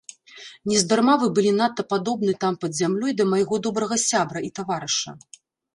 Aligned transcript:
Нездарма 0.71 1.15
вы 1.25 1.29
былі 1.39 1.51
надта 1.59 1.85
падобны 1.95 2.33
там 2.47 2.53
пад 2.65 2.71
зямлёй 2.81 3.11
да 3.19 3.31
майго 3.35 3.55
добрага 3.69 3.95
сябра 4.09 4.39
і 4.51 4.55
таварыша. 4.59 5.11